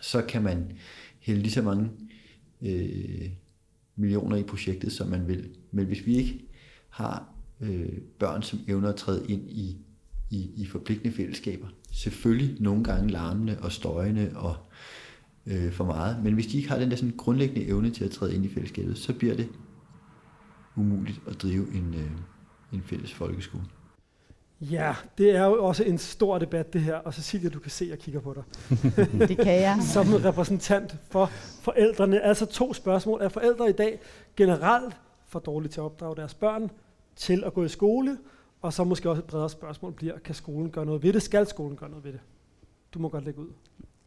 [0.00, 0.78] så kan man
[1.20, 1.90] hælde lige så mange
[2.62, 3.30] øh,
[3.98, 5.48] millioner i projektet, som man vil.
[5.70, 6.48] Men hvis vi ikke
[6.88, 9.76] har øh, børn, som evner at træde ind i,
[10.30, 14.56] i, i forpligtende fællesskaber, selvfølgelig nogle gange larmende og støjende og
[15.46, 18.10] øh, for meget, men hvis de ikke har den der sådan grundlæggende evne til at
[18.10, 19.48] træde ind i fællesskabet, så bliver det
[20.76, 22.10] umuligt at drive en, øh,
[22.72, 23.64] en fælles folkeskole.
[24.60, 27.84] Ja, det er jo også en stor debat det her, og Cecilia, du kan se,
[27.84, 28.42] at jeg kigger på dig.
[29.28, 29.78] Det kan jeg.
[29.92, 31.26] Som repræsentant for
[31.62, 32.20] forældrene.
[32.20, 33.22] Altså to spørgsmål.
[33.22, 34.00] Er forældre i dag
[34.36, 36.70] generelt for dårlige til at opdrage deres børn
[37.16, 38.18] til at gå i skole?
[38.62, 41.22] Og så måske også et bredere spørgsmål bliver, kan skolen gøre noget ved det?
[41.22, 42.20] Skal skolen gøre noget ved det?
[42.94, 43.52] Du må godt lægge ud.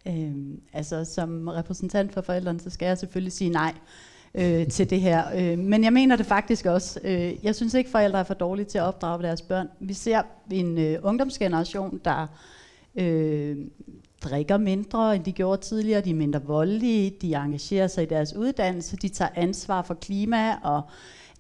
[0.07, 3.73] Øhm, altså som repræsentant for forældrene, så skal jeg selvfølgelig sige nej
[4.35, 5.23] øh, til det her.
[5.35, 6.99] Øh, men jeg mener det faktisk også.
[7.03, 9.67] Øh, jeg synes ikke, forældre er for dårlige til at opdrage deres børn.
[9.79, 12.27] Vi ser en øh, ungdomsgeneration, der
[12.95, 13.57] øh,
[14.21, 16.01] drikker mindre, end de gjorde tidligere.
[16.01, 20.55] De er mindre voldelige, de engagerer sig i deres uddannelse, de tager ansvar for klima,
[20.63, 20.81] og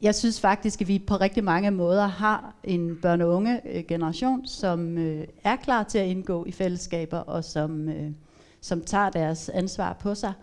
[0.01, 4.47] jeg synes faktisk, at vi på rigtig mange måder har en børne- og unge generation,
[4.47, 8.11] som øh, er klar til at indgå i fællesskaber, og som, øh,
[8.61, 10.33] som tager deres ansvar på sig.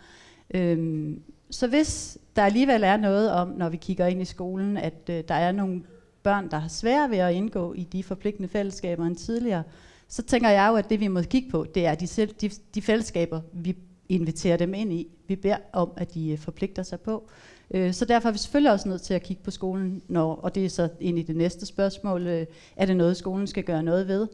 [0.55, 5.11] Øhm, så hvis der alligevel er noget om, når vi kigger ind i skolen, at
[5.11, 5.83] øh, der er nogle
[6.23, 9.63] børn, der har svært ved at indgå i de forpligtende fællesskaber end tidligere,
[10.09, 12.51] så tænker jeg jo, at det vi må kigge på, det er de, selv, de,
[12.75, 13.77] de fællesskaber, vi
[14.09, 15.09] inviterer dem ind i.
[15.27, 17.29] Vi beder om, at de øh, forpligter sig på.
[17.71, 20.55] Øh, så derfor er vi selvfølgelig også nødt til at kigge på skolen, når, og
[20.55, 23.83] det er så ind i det næste spørgsmål, øh, er det noget, skolen skal gøre
[23.83, 24.29] noget ved?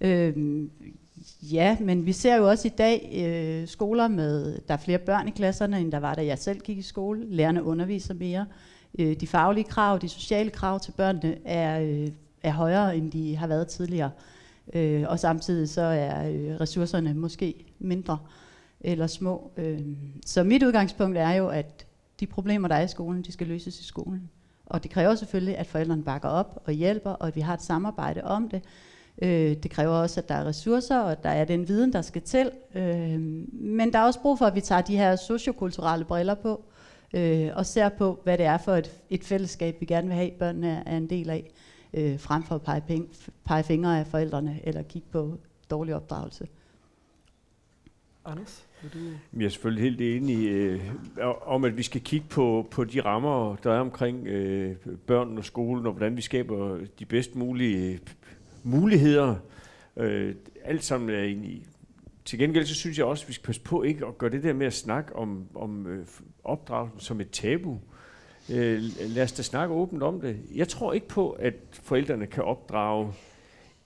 [0.00, 0.36] Øh,
[1.42, 5.28] Ja, men vi ser jo også i dag øh, skoler med, der er flere børn
[5.28, 7.26] i klasserne, end der var, da jeg selv gik i skole.
[7.30, 8.46] Lærerne underviser mere.
[8.98, 12.08] Øh, de faglige krav, de sociale krav til børnene er, øh,
[12.42, 14.10] er højere, end de har været tidligere.
[14.74, 18.18] Øh, og samtidig så er øh, ressourcerne måske mindre
[18.80, 19.50] eller små.
[19.56, 19.80] Øh,
[20.26, 21.86] så mit udgangspunkt er jo, at
[22.20, 24.30] de problemer, der er i skolen, de skal løses i skolen.
[24.66, 27.62] Og det kræver selvfølgelig, at forældrene bakker op og hjælper, og at vi har et
[27.62, 28.62] samarbejde om det.
[29.22, 32.02] Øh, det kræver også, at der er ressourcer, og at der er den viden, der
[32.02, 32.50] skal til.
[32.74, 33.20] Øh,
[33.52, 36.64] men der er også brug for, at vi tager de her sociokulturelle briller på,
[37.14, 40.30] øh, og ser på, hvad det er for et, et fællesskab, vi gerne vil have,
[40.38, 41.50] børnene er en del af,
[41.94, 43.08] øh, frem for at pege, penge,
[43.44, 45.38] pege fingre af forældrene, eller kigge på
[45.70, 46.48] dårlig opdragelse.
[48.24, 48.66] Anders?
[48.94, 48.98] Du...
[49.36, 50.80] Jeg er selvfølgelig helt enig øh,
[51.46, 54.76] om, at vi skal kigge på, på de rammer, der er omkring øh,
[55.06, 58.00] børn og skolen, og hvordan vi skaber de bedst mulige
[58.66, 59.36] muligheder.
[59.96, 61.62] Øh, alt sammen er egentlig
[62.26, 64.42] til gengæld så synes jeg også, at vi skal passe på ikke at gøre det
[64.42, 66.06] der med at snakke om, om øh,
[66.44, 67.80] opdragelsen som et tabu.
[68.50, 70.36] Øh, lad os da snakke åbent om det.
[70.54, 73.12] Jeg tror ikke på, at forældrene kan opdrage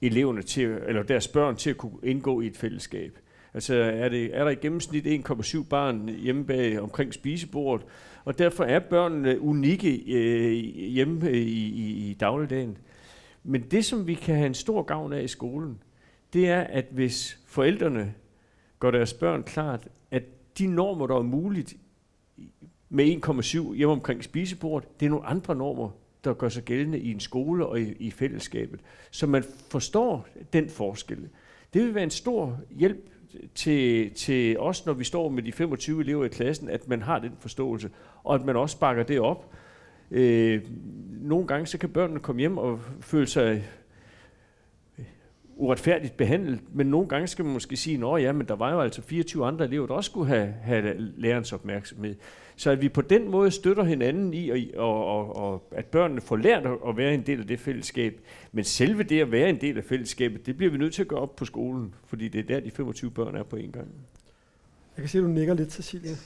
[0.03, 3.19] eleverne til, eller deres børn til at kunne indgå i et fællesskab.
[3.55, 7.87] Altså er, det, er der i gennemsnit 1,7 barn hjemme bag omkring spisebordet,
[8.25, 12.79] og derfor er børnene unikke øh, hjemme i, i, i dagligdagen.
[13.45, 15.83] Men det, som vi kan have en stor gavn af i skolen,
[16.33, 18.15] det er, at hvis forældrene
[18.79, 20.23] gør deres børn klart, at
[20.59, 21.77] de normer, der er muligt
[22.89, 25.91] med 1,7 hjemme omkring spisebordet, det er nogle andre normer,
[26.25, 28.81] der gør sig gældende i en skole og i, i fællesskabet.
[29.11, 31.29] Så man forstår den forskel.
[31.75, 33.11] Det vil være en stor hjælp
[33.55, 37.19] til, til os, når vi står med de 25 elever i klassen, at man har
[37.19, 37.91] den forståelse,
[38.25, 39.53] og at man også bakker det op,
[40.11, 40.63] Øh,
[41.21, 43.65] nogle gange så kan børnene komme hjem og føle sig
[44.99, 45.05] øh,
[45.57, 48.81] uretfærdigt behandlet, men nogle gange skal man måske sige, at ja, men der var jo
[48.81, 52.15] altså 24 andre elever, der også skulle have, have lærerens opmærksomhed.
[52.57, 56.21] Så at vi på den måde støtter hinanden i, og, og, og, og at børnene
[56.21, 58.21] får lært at være en del af det fællesskab.
[58.53, 61.09] Men selve det at være en del af fællesskabet, det bliver vi nødt til at
[61.09, 63.89] gøre op på skolen, fordi det er der, de 25 børn er på en gang.
[64.97, 66.17] Jeg kan se, at du nikker lidt, Cecilia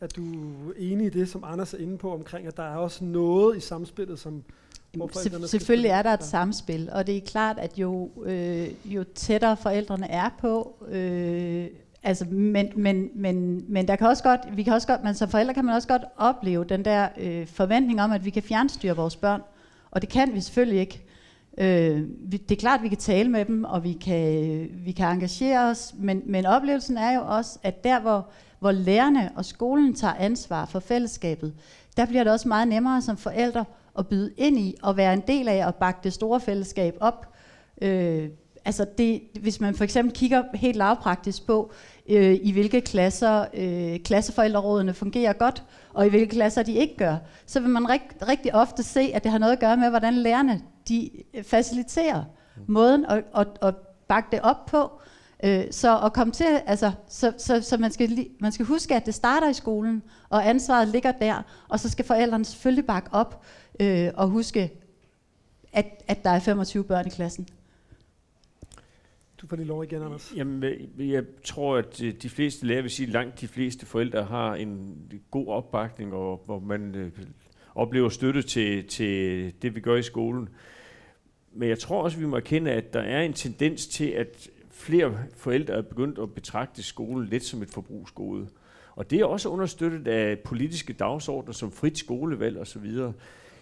[0.00, 0.22] at du
[0.68, 3.56] er enig i det, som Anders er inde på omkring, at der er også noget
[3.56, 4.42] i samspillet, som
[5.12, 9.56] Se, selvfølgelig er der et samspil, og det er klart, at jo, øh, jo tættere
[9.56, 11.66] forældrene er på, øh,
[12.06, 15.28] Altså, men, men, men, men der kan også godt, vi kan også godt, men som
[15.28, 18.96] forældre kan man også godt opleve den der øh, forventning om, at vi kan fjernstyre
[18.96, 19.40] vores børn.
[19.90, 21.04] Og det kan vi selvfølgelig ikke.
[21.58, 24.92] Øh, vi, det er klart, at vi kan tale med dem, og vi kan, vi
[24.92, 28.30] kan engagere os, men, men oplevelsen er jo også, at der, hvor,
[28.64, 31.54] hvor lærerne og skolen tager ansvar for fællesskabet,
[31.96, 33.64] der bliver det også meget nemmere som forældre
[33.98, 37.34] at byde ind i og være en del af at bakke det store fællesskab op.
[37.82, 38.28] Øh,
[38.64, 41.72] altså det, hvis man for eksempel kigger helt lavpraktisk på,
[42.08, 45.62] øh, i hvilke klasser øh, klasseforældrerådene fungerer godt,
[45.94, 49.24] og i hvilke klasser de ikke gør, så vil man rigt, rigtig ofte se, at
[49.24, 51.10] det har noget at gøre med, hvordan lærerne de
[51.42, 52.24] faciliterer
[52.66, 53.74] måden at, at, at
[54.08, 54.90] bakke det op på.
[55.44, 59.06] Øh, så at komme til, altså, så, så, så man, skal, man skal huske, at
[59.06, 63.44] det starter i skolen, og ansvaret ligger der, og så skal forældrene selvfølgelig bakke op
[63.80, 64.70] øh, og huske,
[65.72, 67.48] at, at der er 25 børn i klassen.
[69.40, 70.32] Du får lige lov igen, Anders.
[70.36, 70.64] Jamen,
[70.98, 74.96] jeg tror, at de fleste lærer vil sige, at langt de fleste forældre har en
[75.30, 77.10] god opbakning, og hvor man øh,
[77.74, 80.48] oplever støtte til, til det, vi gør i skolen.
[81.52, 84.48] Men jeg tror også, at vi må erkende, at der er en tendens til, at
[84.84, 88.48] flere forældre er begyndt at betragte skolen lidt som et forbrugsgode.
[88.96, 92.86] Og det er også understøttet af politiske dagsordner som frit skolevalg osv.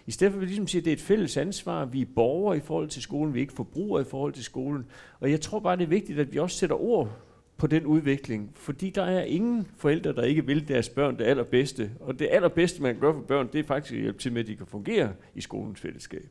[0.07, 2.05] I stedet for at vi ligesom siger, at det er et fælles ansvar, vi er
[2.15, 4.85] borgere i forhold til skolen, vi er ikke forbrugere i forhold til skolen.
[5.19, 7.19] Og jeg tror bare, det er vigtigt, at vi også sætter ord
[7.57, 11.91] på den udvikling, fordi der er ingen forældre, der ikke vil deres børn det allerbedste.
[11.99, 14.41] Og det allerbedste, man kan gøre for børn, det er faktisk at hjælpe til med,
[14.41, 16.29] at de kan fungere i skolens fællesskab.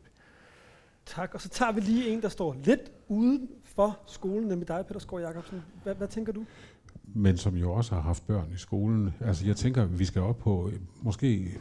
[1.06, 4.84] Tak, og så tager vi lige en, der står lidt uden for skolen, nemlig dig,
[4.86, 5.62] Peter Skov Jacobsen.
[5.82, 6.44] Hvad, hvad tænker du?
[7.14, 9.14] Men som jo også har haft børn i skolen.
[9.20, 10.70] Altså jeg tænker, vi skal op på,
[11.02, 11.58] måske,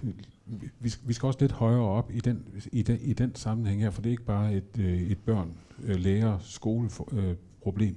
[0.80, 3.89] vi, vi skal også lidt højere op i den, i den, i den sammenhæng her,
[3.89, 7.95] for det er ikke bare et, øh, et børn, øh, lærer, skole øh, problem.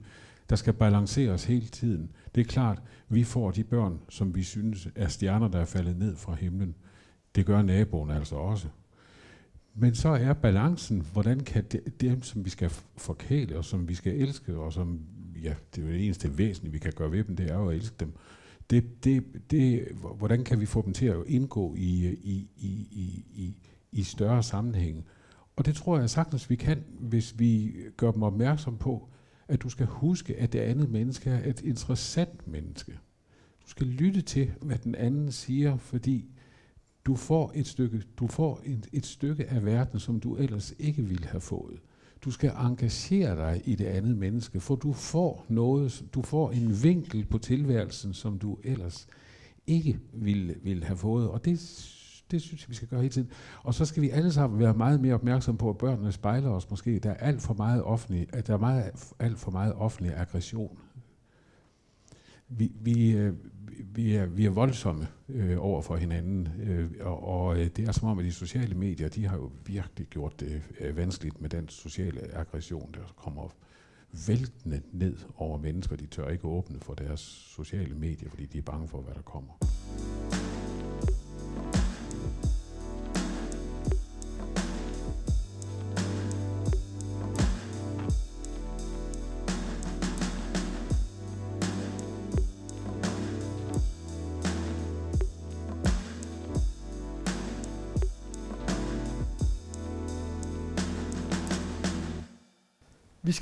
[0.50, 2.11] Der skal balanceres hele tiden.
[2.35, 5.98] Det er klart, vi får de børn, som vi synes er stjerner, der er faldet
[5.98, 6.74] ned fra himlen.
[7.35, 8.68] Det gør naboen altså også.
[9.74, 13.94] Men så er balancen, hvordan kan det, dem, som vi skal forkæle, og som vi
[13.94, 15.00] skal elske, og som,
[15.42, 17.68] ja, det er jo det eneste væsentlige, vi kan gøre ved dem, det er jo
[17.68, 18.12] at elske dem.
[18.70, 23.24] Det, det, det, hvordan kan vi få dem til at indgå i, i, i, i,
[23.32, 23.56] i,
[23.92, 25.04] i større sammenhæng?
[25.56, 29.08] Og det tror jeg sagtens, vi kan, hvis vi gør dem opmærksom på,
[29.48, 32.92] at du skal huske, at det andet menneske er et interessant menneske.
[33.64, 36.34] Du skal lytte til, hvad den anden siger, fordi
[37.07, 41.03] du får et stykke, du får et, et stykke af verden, som du ellers ikke
[41.03, 41.81] ville have fået.
[42.25, 46.83] Du skal engagere dig i det andet menneske, for du får noget, du får en
[46.83, 49.07] vinkel på tilværelsen, som du ellers
[49.67, 51.29] ikke ville, ville have fået.
[51.29, 51.61] Og det,
[52.31, 53.31] det synes jeg, vi skal gøre hele tiden.
[53.62, 56.71] Og så skal vi alle sammen være meget mere opmærksomme på, at børnene spejler os
[56.71, 56.99] måske.
[56.99, 60.79] Der er alt for meget offentlig, at der er meget, alt for meget offentlig aggression.
[62.48, 63.35] Vi, vi, øh,
[63.94, 67.92] vi er, vi er voldsomme øh, over for hinanden, øh, og, og øh, det er
[67.92, 71.48] som om, at de sociale medier, de har jo virkelig gjort det øh, vanskeligt med
[71.48, 73.54] den sociale aggression, der kommer
[74.26, 75.96] væltende ned over mennesker.
[75.96, 77.20] De tør ikke åbne for deres
[77.57, 79.52] sociale medier, fordi de er bange for, hvad der kommer.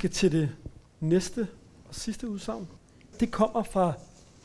[0.03, 0.49] Skal til det
[0.99, 1.47] næste
[1.89, 2.67] og sidste udsagn.
[3.19, 3.93] Det kommer fra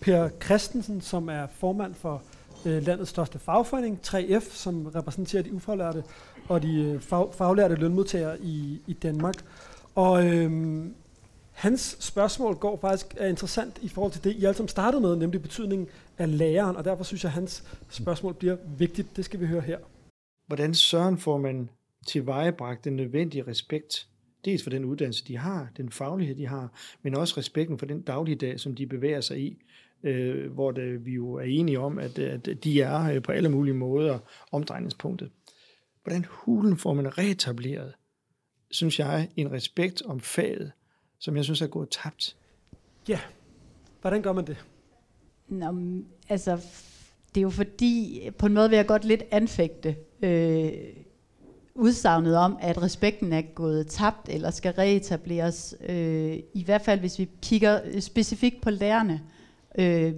[0.01, 2.23] Per Christensen, som er formand for
[2.67, 6.05] øh, landets største fagforening, 3F, som repræsenterer de ufaglærte
[6.49, 9.35] og de øh, fag, faglærte lønmodtagere i, i Danmark.
[9.95, 10.85] Og øh,
[11.53, 15.17] hans spørgsmål går faktisk er interessant i forhold til det, I alle sammen startede med,
[15.17, 19.17] nemlig betydningen af læreren, og derfor synes jeg, at hans spørgsmål bliver vigtigt.
[19.17, 19.79] Det skal vi høre her.
[20.47, 21.71] Hvordan søren får man
[22.07, 24.08] tilvejebragt den nødvendige respekt
[24.45, 26.73] Dels for den uddannelse, de har, den faglighed, de har,
[27.03, 29.63] men også respekten for den dagligdag, som de bevæger sig i,
[30.03, 33.49] øh, hvor det, vi jo er enige om, at, at de er øh, på alle
[33.49, 34.19] mulige måder
[34.53, 35.31] omdrejningspunktet.
[36.03, 37.93] Hvordan hulen får man reetableret,
[38.71, 40.73] synes jeg, en respekt om faget,
[41.19, 42.37] som jeg synes er gået tabt?
[43.09, 43.21] Ja,
[44.01, 44.65] hvordan gør man det?
[45.49, 46.57] Nå, altså,
[47.35, 50.73] det er jo fordi, på en måde vil jeg godt lidt anfægte øh,
[51.79, 57.19] udsagnet om, at respekten er gået tabt eller skal reetableres, øh, i hvert fald hvis
[57.19, 59.21] vi kigger øh, specifikt på lærerne.
[59.79, 60.13] Øh,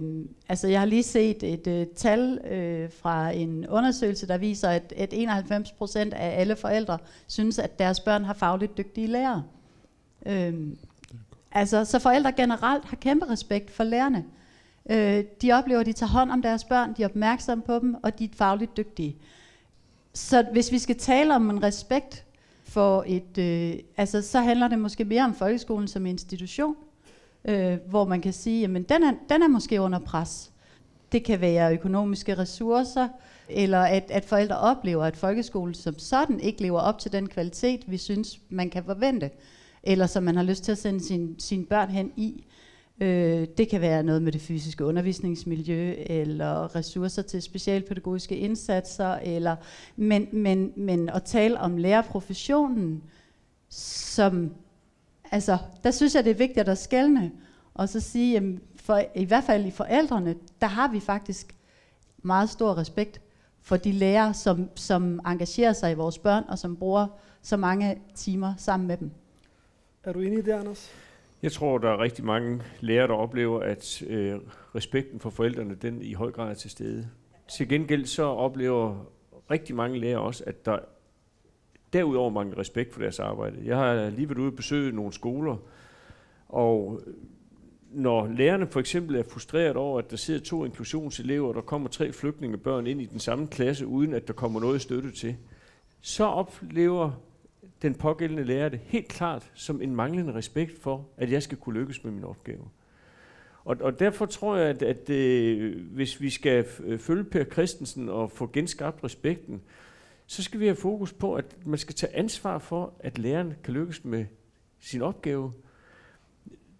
[0.49, 4.93] altså jeg har lige set et øh, tal øh, fra en undersøgelse, der viser, at,
[4.97, 6.97] at 91% af alle forældre
[7.27, 9.43] synes, at deres børn har fagligt dygtige lærere.
[10.25, 10.53] Øh,
[11.51, 14.25] altså, så forældre generelt har kæmpe respekt for lærerne.
[14.89, 17.95] Øh, de oplever, at de tager hånd om deres børn, de er opmærksomme på dem,
[18.03, 19.17] og de er fagligt dygtige.
[20.13, 22.25] Så hvis vi skal tale om en respekt
[22.63, 26.75] for et, øh, altså så handler det måske mere om folkeskolen som institution,
[27.45, 30.51] øh, hvor man kan sige, jamen den er, den er måske under pres.
[31.11, 33.07] Det kan være økonomiske ressourcer,
[33.49, 37.91] eller at, at forældre oplever, at folkeskolen som sådan ikke lever op til den kvalitet,
[37.91, 39.29] vi synes, man kan forvente,
[39.83, 42.45] eller som man har lyst til at sende sin, sine børn hen i.
[43.01, 49.55] Øh, det kan være noget med det fysiske undervisningsmiljø, eller ressourcer til specialpædagogiske indsatser, eller,
[49.95, 53.03] men, men, men at tale om lærerprofessionen,
[53.69, 54.55] som,
[55.31, 57.31] altså, der synes jeg, det er vigtigt at skælne,
[57.73, 61.55] og så sige, jamen, for, i hvert fald i forældrene, der har vi faktisk
[62.23, 63.21] meget stor respekt
[63.61, 67.07] for de lærere, som, som engagerer sig i vores børn, og som bruger
[67.41, 69.11] så mange timer sammen med dem.
[70.03, 70.89] Er du enig i det, Anders?
[71.43, 74.39] Jeg tror, der er rigtig mange lærere, der oplever, at øh,
[74.75, 77.09] respekten for forældrene, den i høj grad er til stede.
[77.57, 79.05] Til gengæld så oplever
[79.51, 80.79] rigtig mange lærere også, at der
[81.93, 83.57] derudover mangler respekt for deres arbejde.
[83.63, 85.57] Jeg har lige været ude og besøge nogle skoler,
[86.49, 87.01] og
[87.91, 91.89] når lærerne for eksempel er frustreret over, at der sidder to inklusionselever, og der kommer
[91.89, 95.35] tre flygtningebørn ind i den samme klasse, uden at der kommer noget støtte til,
[96.01, 97.11] så oplever
[97.81, 101.79] den pågældende lærer det helt klart som en manglende respekt for, at jeg skal kunne
[101.79, 102.69] lykkes med min opgave.
[103.63, 108.09] Og, og derfor tror jeg, at, at øh, hvis vi skal øh, følge Per Christensen
[108.09, 109.61] og få genskabt respekten,
[110.25, 113.73] så skal vi have fokus på, at man skal tage ansvar for, at læreren kan
[113.73, 114.25] lykkes med
[114.79, 115.53] sin opgave.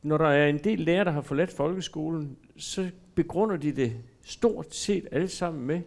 [0.01, 4.75] Når der er en del lærere, der har forladt folkeskolen, så begrunder de det stort
[4.75, 5.81] set alle sammen med,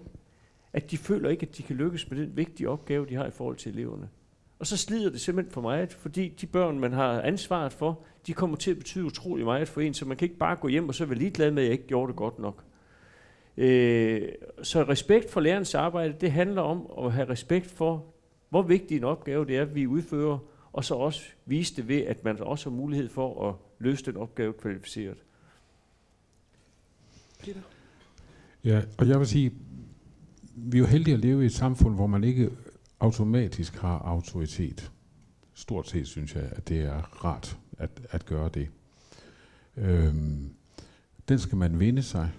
[0.73, 3.31] at de føler ikke, at de kan lykkes med den vigtige opgave, de har i
[3.31, 4.09] forhold til eleverne.
[4.65, 8.33] Og så slider det simpelthen for meget, fordi de børn, man har ansvaret for, de
[8.33, 10.89] kommer til at betyde utrolig meget for en, så man kan ikke bare gå hjem
[10.89, 12.65] og så være ligeglad med, at jeg ikke gjorde det godt nok.
[13.57, 14.29] Øh,
[14.63, 18.05] så respekt for lærernes arbejde, det handler om at have respekt for,
[18.51, 20.39] hvor vigtig en opgave det er, vi udfører,
[20.73, 24.17] og så også vise det ved, at man også har mulighed for at løse den
[24.17, 25.19] opgave kvalificeret.
[27.41, 27.61] Peter?
[28.65, 29.53] Ja, og jeg vil sige,
[30.57, 32.51] vi er jo heldige at leve i et samfund, hvor man ikke
[33.05, 34.93] automatisk har autoritet.
[35.55, 38.69] Stort set synes jeg, at det er rart at, at gøre det.
[39.77, 40.51] Øhm,
[41.29, 42.31] den skal man vinde sig,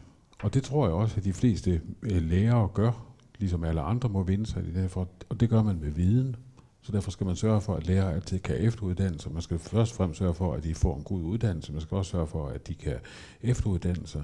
[0.43, 2.91] og det tror jeg også, at de fleste øh, lærere gør,
[3.39, 6.35] ligesom alle andre må vinde sig derfor, og det gør man med viden.
[6.81, 9.31] Så derfor skal man sørge for, at lærere altid kan efteruddanne sig.
[9.31, 11.71] Man skal først og fremmest sørge for, at de får en god uddannelse.
[11.71, 12.95] Man skal også sørge for, at de kan
[13.41, 14.23] efteruddanne sig.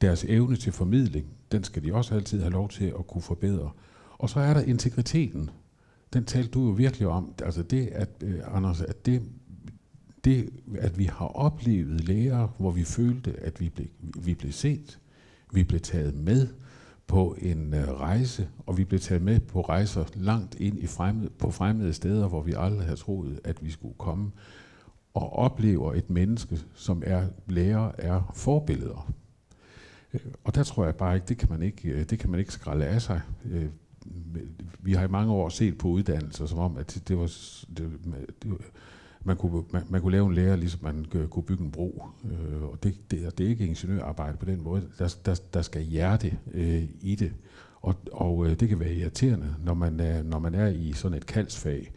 [0.00, 3.70] Deres evne til formidling, den skal de også altid have lov til at kunne forbedre.
[4.18, 5.50] Og så er der integriteten.
[6.12, 7.34] Den talte du jo virkelig om.
[7.42, 9.22] Altså det, at, øh, Anders, at det,
[10.24, 14.98] det, at vi har oplevet læger, hvor vi følte, at vi blev, vi blev set,
[15.52, 16.48] vi blev taget med
[17.06, 21.30] på en øh, rejse, og vi blev taget med på rejser langt ind i fremmede,
[21.30, 24.30] på fremmede steder, hvor vi aldrig havde troet, at vi skulle komme,
[25.14, 29.12] og oplever et menneske, som er lærer, er forbilleder.
[30.14, 32.40] Øh, og der tror jeg bare ikke, det kan man ikke, øh, det kan man
[32.40, 33.20] ikke skralde af sig.
[33.44, 33.66] Øh,
[34.80, 37.32] vi har i mange år set på uddannelser, som om, at det var,
[37.76, 37.90] det,
[38.42, 38.52] det,
[39.24, 42.02] man, kunne, man, man kunne lave en lærer, ligesom man kunne bygge en bro.
[42.24, 44.88] Øh, og det, det, det er ikke ingeniørarbejde på den måde.
[44.98, 47.32] Der, der, der skal hjerte øh, i det.
[47.80, 51.18] Og, og øh, det kan være irriterende, når man, er, når man er i sådan
[51.18, 51.92] et kaldsfag.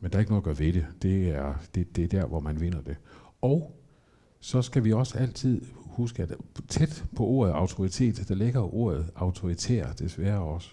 [0.00, 0.86] Men der er ikke noget at gøre ved det.
[1.02, 2.96] Det er, det, det er der, hvor man vinder det.
[3.40, 3.78] Og
[4.40, 6.32] så skal vi også altid huske, at
[6.68, 10.70] tæt på ordet autoritet, der ligger ordet autoritær desværre også.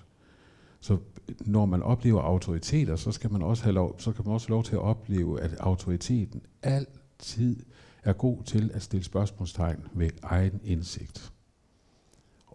[0.80, 0.98] Så
[1.46, 4.56] når man oplever autoriteter, så skal man også have lov, så kan man også have
[4.56, 7.64] lov til at opleve, at autoriteten altid
[8.04, 11.34] er god til at stille spørgsmålstegn ved egen indsigt.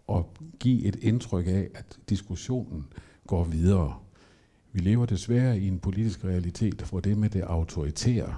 [0.07, 2.85] Og give et indtryk af, at diskussionen
[3.27, 3.95] går videre.
[4.71, 8.37] Vi lever desværre i en politisk realitet, hvor det med det autoritære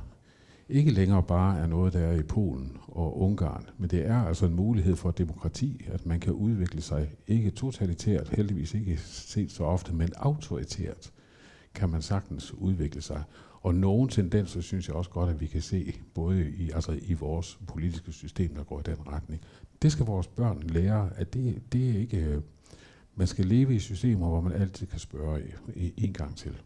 [0.69, 4.45] ikke længere bare er noget, der er i Polen og Ungarn, men det er altså
[4.45, 9.63] en mulighed for demokrati, at man kan udvikle sig ikke totalitært, heldigvis ikke set så
[9.63, 11.11] ofte, men autoritært
[11.73, 13.23] kan man sagtens udvikle sig.
[13.61, 17.13] Og nogle tendenser synes jeg også godt, at vi kan se, både i, altså i
[17.13, 19.41] vores politiske system, der går i den retning.
[19.81, 22.17] Det skal vores børn lære, at det, det er ikke...
[22.17, 22.41] Øh,
[23.15, 25.41] man skal leve i systemer, hvor man altid kan spørge
[25.97, 26.61] en gang til.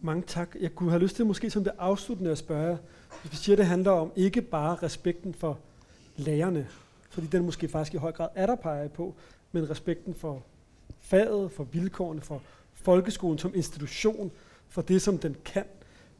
[0.00, 0.56] Mange tak.
[0.60, 2.78] Jeg kunne have lyst til måske som det afsluttende at spørge,
[3.22, 5.58] hvis vi siger, at det handler om ikke bare respekten for
[6.16, 6.68] lærerne,
[7.10, 9.14] fordi den måske faktisk i høj grad er der peget på,
[9.52, 10.42] men respekten for
[11.00, 12.42] faget, for vilkårene, for
[12.74, 14.30] folkeskolen som institution,
[14.68, 15.64] for det, som den kan.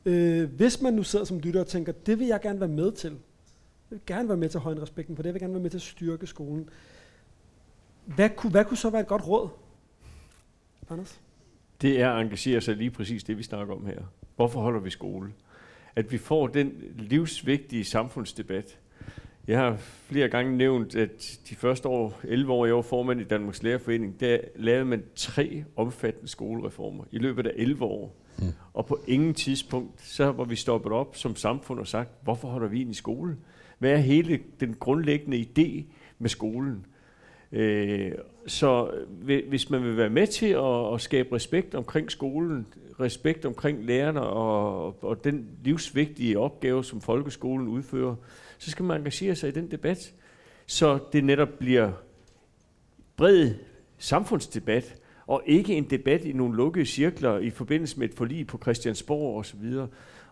[0.04, 2.92] Øh, hvis man nu sidder som lytter og tænker, det vil jeg gerne være med
[2.92, 5.26] til, Jeg vil gerne være med til at højne respekten for det.
[5.26, 6.70] Jeg vil gerne være med til at styrke skolen.
[8.04, 9.48] Hvad kunne, hvad kunne så være et godt råd?
[10.90, 11.20] Anders?
[11.82, 14.00] Det er at engagere sig lige præcis det, vi snakker om her.
[14.36, 15.32] Hvorfor holder vi skole?
[15.96, 18.78] At vi får den livsvigtige samfundsdebat.
[19.46, 23.24] Jeg har flere gange nævnt, at de første år, 11 år, jeg var formand i
[23.24, 28.16] Danmarks Lærerforening, der lavede man tre omfattende skolereformer i løbet af 11 år.
[28.38, 28.44] Mm.
[28.72, 32.68] Og på ingen tidspunkt, så var vi stoppet op som samfund og sagt, hvorfor holder
[32.68, 33.36] vi i skole?
[33.78, 35.84] Hvad er hele den grundlæggende idé
[36.18, 36.86] med skolen?
[37.52, 38.12] Øh,
[38.46, 38.90] så
[39.28, 42.66] øh, hvis man vil være med til at, at skabe respekt omkring skolen,
[43.00, 48.14] respekt omkring lærerne og, og den livsvigtige opgave, som folkeskolen udfører,
[48.58, 50.12] så skal man engagere sig i den debat,
[50.66, 51.92] så det netop bliver
[53.16, 53.54] bred
[53.98, 54.94] samfundsdebat,
[55.26, 59.38] og ikke en debat i nogle lukkede cirkler i forbindelse med et forlig på Christiansborg
[59.38, 59.74] osv.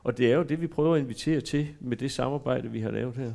[0.02, 2.90] Og det er jo det, vi prøver at invitere til med det samarbejde, vi har
[2.90, 3.32] lavet her.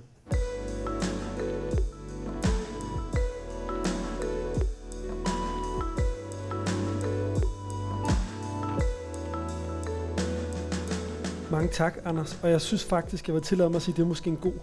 [11.61, 12.39] Mange tak, Anders.
[12.43, 14.37] Og jeg synes faktisk, jeg vil tillade mig at sige, at det er måske en
[14.37, 14.53] god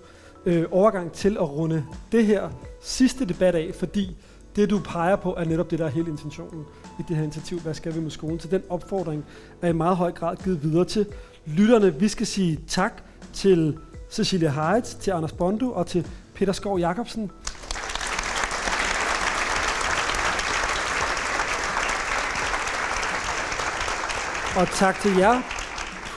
[0.47, 2.51] øh, overgang til at runde det her
[2.83, 4.17] sidste debat af, fordi
[4.57, 6.65] det, du peger på, er netop det, der er hele intentionen
[6.99, 7.61] i det her initiativ.
[7.61, 8.41] Hvad skal vi med skolen?
[8.41, 9.25] Så den opfordring
[9.63, 11.07] er i meget høj grad givet videre til
[11.47, 11.95] lytterne.
[11.95, 13.79] Vi skal sige tak til
[14.11, 17.31] Cecilia Heidt, til Anders Bondo og til Peter Skov Jacobsen.
[24.57, 25.58] Og tak til jer,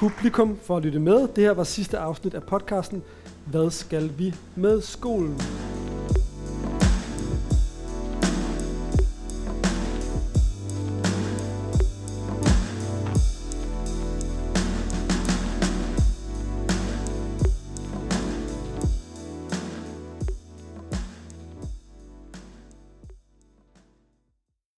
[0.02, 1.28] publikum, for at lytte med.
[1.36, 3.04] Det her var sidste afsnit af podcasten
[3.46, 5.42] Hvad skal vi med skolen?